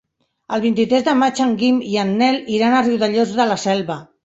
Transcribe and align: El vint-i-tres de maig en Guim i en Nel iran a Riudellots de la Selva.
El 0.55 0.61
vint-i-tres 0.63 1.05
de 1.07 1.13
maig 1.19 1.41
en 1.45 1.53
Guim 1.59 1.77
i 1.91 2.01
en 2.05 2.15
Nel 2.23 2.41
iran 2.57 2.79
a 2.79 2.83
Riudellots 2.91 3.37
de 3.39 3.49
la 3.55 3.63
Selva. 3.69 4.03